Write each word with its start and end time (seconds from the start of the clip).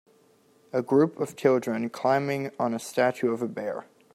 A 0.73 0.81
group 0.81 1.19
of 1.19 1.35
children 1.35 1.87
climbing 1.91 2.49
on 2.57 2.73
a 2.73 2.79
statue 2.79 3.31
of 3.31 3.43
a 3.43 3.47
bear. 3.47 3.85